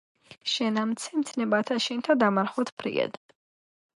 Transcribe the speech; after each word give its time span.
შენ 0.53 0.79
ამცენ 0.83 1.19
მცნებათა 1.25 1.77
შენთა 1.87 2.17
დამარხვად 2.23 2.75
ფრიად. 2.83 3.23